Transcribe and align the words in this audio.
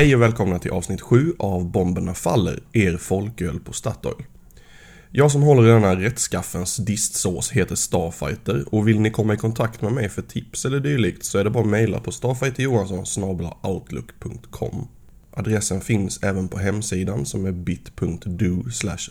Hej 0.00 0.14
och 0.14 0.22
välkomna 0.22 0.58
till 0.58 0.70
avsnitt 0.70 1.00
7 1.00 1.34
av 1.38 1.70
Bomberna 1.70 2.14
Faller, 2.14 2.62
er 2.72 2.96
folköl 2.96 3.60
på 3.60 3.72
Statoil. 3.72 4.24
Jag 5.10 5.32
som 5.32 5.42
håller 5.42 5.68
i 5.68 5.70
denna 5.70 5.96
rättskaffens 5.96 6.76
distsås 6.76 7.50
heter 7.50 7.74
Starfighter 7.74 8.74
och 8.74 8.88
vill 8.88 9.00
ni 9.00 9.10
komma 9.10 9.34
i 9.34 9.36
kontakt 9.36 9.82
med 9.82 9.92
mig 9.92 10.08
för 10.08 10.22
tips 10.22 10.64
eller 10.64 10.80
dylikt 10.80 11.24
så 11.24 11.38
är 11.38 11.44
det 11.44 11.50
bara 11.50 11.64
att 11.64 11.70
mejla 11.70 12.00
på 12.00 12.12
starfighterjohansson.outlook.com 12.12 14.88
Adressen 15.30 15.80
finns 15.80 16.22
även 16.22 16.48
på 16.48 16.58
hemsidan 16.58 17.26
som 17.26 17.46
är 17.46 17.52
bit.do 17.52 18.64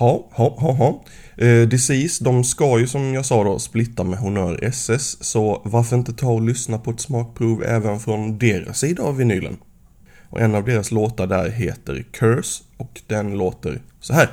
Ha, 0.00 0.28
ha, 0.32 0.56
ha, 0.58 0.72
ha. 0.72 1.04
Eh, 1.36 1.68
Disease, 1.68 2.24
de 2.24 2.44
ska 2.44 2.78
ju 2.78 2.86
som 2.86 3.14
jag 3.14 3.26
sa 3.26 3.44
då 3.44 3.58
splitta 3.58 4.04
med 4.04 4.18
Honör 4.18 4.64
SS, 4.64 5.24
så 5.24 5.62
varför 5.64 5.96
inte 5.96 6.12
ta 6.12 6.28
och 6.30 6.42
lyssna 6.42 6.78
på 6.78 6.90
ett 6.90 7.00
smakprov 7.00 7.64
även 7.64 8.00
från 8.00 8.38
deras 8.38 8.78
sida 8.78 9.02
av 9.02 9.16
vinylen? 9.16 9.56
Och 10.28 10.40
en 10.40 10.54
av 10.54 10.64
deras 10.64 10.90
låtar 10.90 11.26
där 11.26 11.50
heter 11.50 12.04
Curse 12.12 12.64
och 12.76 13.00
den 13.06 13.38
låter 13.38 13.80
så 14.00 14.12
här. 14.12 14.28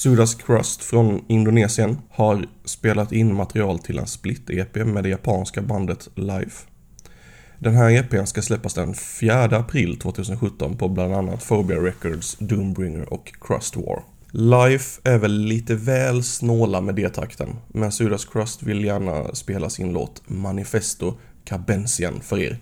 Sudas 0.00 0.34
Crust 0.34 0.84
från 0.84 1.24
Indonesien 1.28 1.98
har 2.10 2.46
spelat 2.64 3.12
in 3.12 3.34
material 3.34 3.78
till 3.78 3.98
en 3.98 4.06
split-EP 4.06 4.84
med 4.84 5.04
det 5.04 5.08
japanska 5.08 5.62
bandet 5.62 6.08
Life. 6.14 6.66
Den 7.58 7.74
här 7.74 7.90
EPn 7.90 8.24
ska 8.24 8.42
släppas 8.42 8.74
den 8.74 8.94
4 8.94 9.44
april 9.44 9.98
2017 9.98 10.76
på 10.76 10.88
bland 10.88 11.14
annat 11.14 11.48
Phobia 11.48 11.76
Records, 11.76 12.36
Doombringer 12.38 13.12
och 13.12 13.32
Crust 13.40 13.76
War. 13.76 14.02
Life 14.30 15.00
är 15.04 15.18
väl 15.18 15.38
lite 15.38 15.74
väl 15.74 16.22
snåla 16.22 16.80
med 16.80 16.94
D-takten, 16.94 17.56
men 17.68 17.92
Sudas 17.92 18.24
Crust 18.24 18.62
vill 18.62 18.84
gärna 18.84 19.34
spela 19.34 19.70
sin 19.70 19.92
låt 19.92 20.22
Manifesto 20.26 21.14
Cabensian 21.44 22.20
för 22.20 22.38
er. 22.38 22.58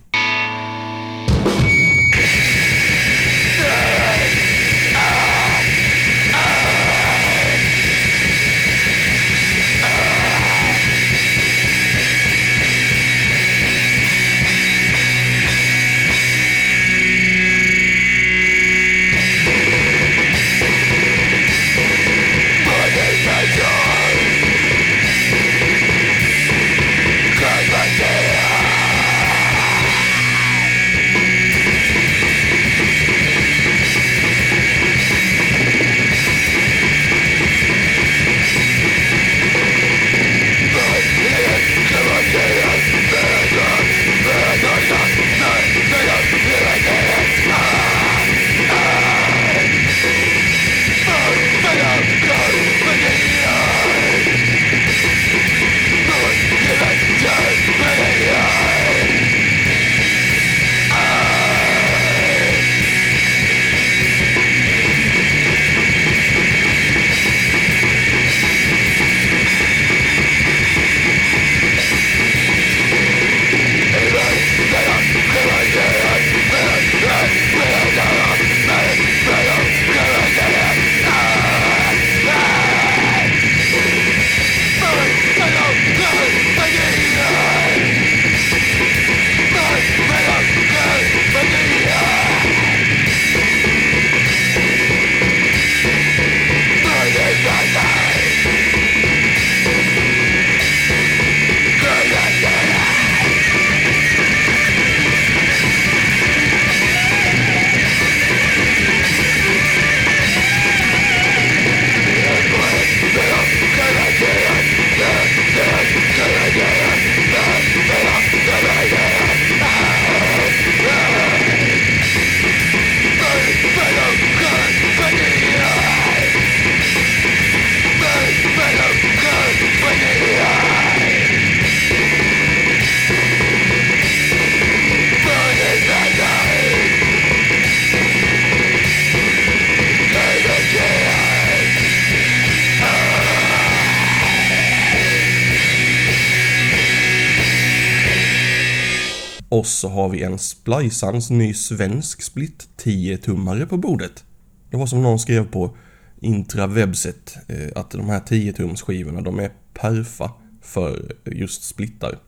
Och 149.49 149.67
så 149.67 149.89
har 149.89 150.09
vi 150.09 150.23
en 150.23 150.39
Splicans 150.39 151.31
ny 151.31 151.55
svensk 151.55 152.23
split 152.23 152.69
10-tummare 152.77 153.67
på 153.67 153.77
bordet. 153.77 154.25
Det 154.71 154.77
var 154.77 154.87
som 154.87 155.03
någon 155.03 155.19
skrev 155.19 155.51
på 155.51 155.77
intrawebbset 156.21 157.37
eh, 157.49 157.69
att 157.75 157.91
de 157.91 158.09
här 158.09 158.21
10-tums 158.21 158.83
skivorna 158.83 159.21
de 159.21 159.39
är 159.39 159.51
perfa 159.75 160.33
för 160.63 161.13
just 161.25 161.63
splittar. 161.63 162.19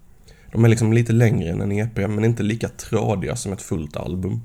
De 0.53 0.65
är 0.65 0.69
liksom 0.69 0.93
lite 0.93 1.13
längre 1.13 1.51
än 1.51 1.61
en 1.61 1.73
EP 1.73 1.97
men 1.97 2.25
inte 2.25 2.43
lika 2.43 2.69
tradiga 2.69 3.37
som 3.37 3.53
ett 3.53 3.63
fullt 3.63 3.97
album. 3.97 4.41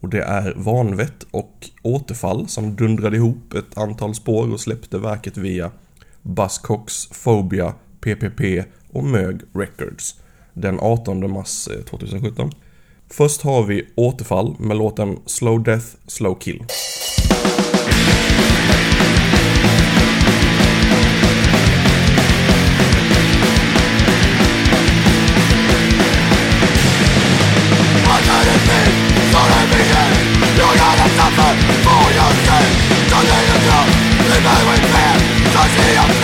Och 0.00 0.08
det 0.08 0.22
är 0.22 0.54
Vanvett 0.56 1.26
och 1.30 1.70
Återfall 1.82 2.48
som 2.48 2.76
dundrade 2.76 3.16
ihop 3.16 3.54
ett 3.54 3.78
antal 3.78 4.14
spår 4.14 4.52
och 4.52 4.60
släppte 4.60 4.98
verket 4.98 5.36
via 5.36 5.70
Buzzcocks, 6.22 7.06
Phobia, 7.24 7.74
PPP 8.00 8.64
och 8.92 9.04
Mög 9.04 9.40
Records 9.52 10.20
den 10.60 10.80
18 10.80 11.32
mars 11.32 11.68
2017. 11.90 12.50
Först 13.10 13.42
har 13.42 13.62
vi 13.62 13.86
Återfall 13.94 14.56
med 14.58 14.76
låten 14.76 15.18
Slow 15.26 15.62
Death, 15.62 15.86
Slow 16.06 16.38
Kill. 16.40 16.64
Och 36.04 36.19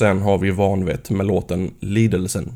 sen 0.00 0.22
har 0.22 0.38
vi 0.38 0.50
Vanvett 0.50 1.10
med 1.10 1.26
låten 1.26 1.70
Lidelsen. 1.80 2.52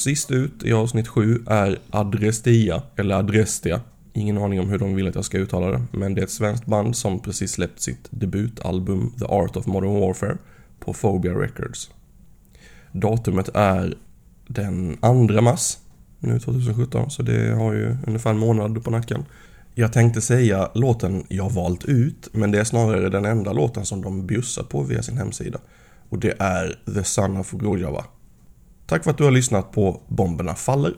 Sist 0.00 0.30
ut 0.30 0.62
i 0.64 0.72
avsnitt 0.72 1.08
7 1.08 1.42
är 1.46 1.78
Adrestia, 1.90 2.82
eller 2.96 3.14
Adrestia. 3.14 3.80
Ingen 4.12 4.38
aning 4.38 4.60
om 4.60 4.68
hur 4.68 4.78
de 4.78 4.94
vill 4.94 5.08
att 5.08 5.14
jag 5.14 5.24
ska 5.24 5.38
uttala 5.38 5.70
det, 5.70 5.82
men 5.92 6.14
det 6.14 6.20
är 6.20 6.24
ett 6.24 6.30
svenskt 6.30 6.66
band 6.66 6.96
som 6.96 7.20
precis 7.20 7.52
släppt 7.52 7.80
sitt 7.80 8.08
debutalbum 8.10 9.12
The 9.18 9.24
Art 9.24 9.56
of 9.56 9.66
Modern 9.66 10.00
Warfare 10.00 10.36
på 10.78 10.92
Phobia 10.92 11.32
Records. 11.32 11.90
Datumet 12.92 13.48
är 13.54 13.94
den 14.46 14.96
2 14.96 15.40
mars 15.40 15.78
nu 16.18 16.38
2017, 16.38 17.10
så 17.10 17.22
det 17.22 17.54
har 17.54 17.72
ju 17.72 17.96
ungefär 18.06 18.30
en 18.30 18.38
månad 18.38 18.84
på 18.84 18.90
nacken. 18.90 19.24
Jag 19.74 19.92
tänkte 19.92 20.20
säga 20.20 20.70
låten 20.74 21.24
jag 21.28 21.50
valt 21.50 21.84
ut, 21.84 22.28
men 22.32 22.50
det 22.50 22.60
är 22.60 22.64
snarare 22.64 23.08
den 23.08 23.24
enda 23.24 23.52
låten 23.52 23.86
som 23.86 24.02
de 24.02 24.26
bjussar 24.26 24.62
på 24.62 24.82
via 24.82 25.02
sin 25.02 25.18
hemsida. 25.18 25.58
Och 26.08 26.18
det 26.18 26.34
är 26.38 26.78
The 26.94 27.04
Son 27.04 27.36
of 27.36 27.50
Gojava 27.50 28.04
Tack 28.90 29.04
för 29.04 29.10
att 29.10 29.18
du 29.18 29.24
har 29.24 29.30
lyssnat 29.30 29.72
på 29.72 30.00
Bomberna 30.08 30.54
Faller. 30.54 30.94